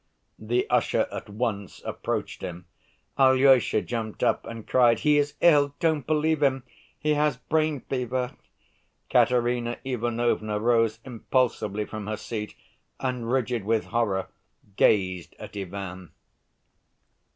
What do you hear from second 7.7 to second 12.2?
fever." Katerina Ivanovna rose impulsively from her